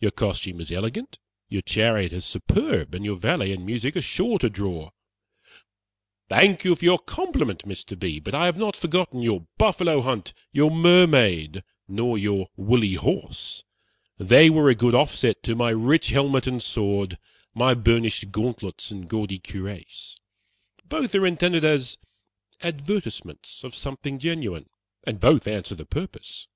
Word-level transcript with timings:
Your 0.00 0.10
costume 0.10 0.60
is 0.60 0.72
elegant, 0.72 1.20
your 1.48 1.62
chariot 1.62 2.12
is 2.12 2.24
superb, 2.24 2.92
and 2.92 3.04
your 3.04 3.14
valet 3.14 3.52
and 3.52 3.64
music 3.64 3.94
are 3.96 4.00
sure 4.02 4.36
to 4.40 4.50
draw." 4.50 4.90
"Thank 6.28 6.64
you 6.64 6.74
for 6.74 6.84
your 6.84 6.98
compliment, 6.98 7.62
Mr. 7.64 7.96
B., 7.96 8.18
but 8.18 8.34
I 8.34 8.46
have 8.46 8.56
not 8.56 8.76
forgotten 8.76 9.22
your 9.22 9.46
Buffalo 9.58 10.00
hunt, 10.00 10.32
your 10.50 10.72
Mermaid, 10.72 11.62
nor 11.86 12.18
your 12.18 12.48
Woolly 12.56 12.94
Horse. 12.94 13.62
They 14.18 14.50
were 14.50 14.70
a 14.70 14.74
good 14.74 14.96
offset 14.96 15.40
to 15.44 15.54
my 15.54 15.68
rich 15.70 16.08
helmet 16.08 16.48
and 16.48 16.60
sword, 16.60 17.16
my 17.54 17.72
burnished 17.74 18.32
gauntlets 18.32 18.90
and 18.90 19.08
gaudy 19.08 19.38
cuirass. 19.38 20.16
Both 20.84 21.14
are 21.14 21.24
intended 21.24 21.64
as 21.64 21.96
advertisements 22.60 23.62
of 23.62 23.76
something 23.76 24.18
genuine, 24.18 24.68
and 25.04 25.20
both 25.20 25.46
answer 25.46 25.76
the 25.76 25.86
purpose." 25.86 26.48